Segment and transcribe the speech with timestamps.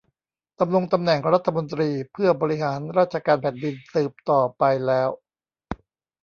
[0.59, 5.09] ดำรงตำแหน่งรัฐมนตรีเพื่อบริหารราชการแผ่นดินสืบต่อไปแล้ว